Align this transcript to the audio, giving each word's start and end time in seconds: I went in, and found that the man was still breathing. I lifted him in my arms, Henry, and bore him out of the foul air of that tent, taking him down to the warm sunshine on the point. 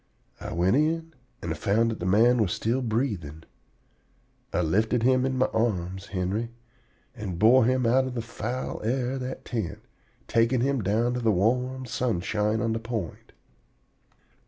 I 0.39 0.51
went 0.53 0.75
in, 0.77 1.13
and 1.43 1.55
found 1.55 1.91
that 1.91 1.99
the 1.99 2.07
man 2.07 2.41
was 2.41 2.53
still 2.53 2.81
breathing. 2.81 3.43
I 4.51 4.61
lifted 4.61 5.03
him 5.03 5.27
in 5.27 5.37
my 5.37 5.45
arms, 5.53 6.07
Henry, 6.07 6.49
and 7.13 7.37
bore 7.37 7.65
him 7.65 7.85
out 7.85 8.05
of 8.05 8.15
the 8.15 8.23
foul 8.23 8.81
air 8.83 9.11
of 9.11 9.19
that 9.19 9.45
tent, 9.45 9.83
taking 10.27 10.61
him 10.61 10.81
down 10.81 11.13
to 11.13 11.19
the 11.19 11.31
warm 11.31 11.85
sunshine 11.85 12.61
on 12.61 12.73
the 12.73 12.79
point. 12.79 13.33